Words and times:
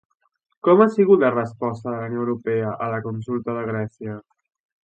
Com 0.67 0.79
ha 0.85 0.87
sigut 0.95 1.25
la 1.25 1.29
resposta 1.35 1.87
de 1.89 1.95
la 1.99 2.09
Unió 2.13 2.25
Europa 2.25 2.57
a 2.87 2.91
la 2.95 3.01
consulta 3.07 3.59
de 3.59 3.67
Grècia? 3.73 4.21